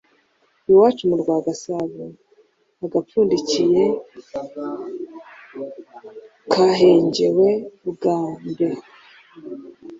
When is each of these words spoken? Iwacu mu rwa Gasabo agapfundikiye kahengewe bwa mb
Iwacu 0.69 1.03
mu 1.09 1.15
rwa 1.21 1.37
Gasabo 1.45 2.03
agapfundikiye 2.83 3.83
kahengewe 6.51 7.49
bwa 7.89 8.17
mb 8.47 8.59